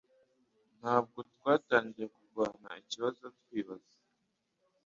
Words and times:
Ntabwo 0.79 1.19
twatangiye 1.31 2.07
kurwana 2.15 2.69
ikibazo 2.81 3.23
twibaza 3.39 3.93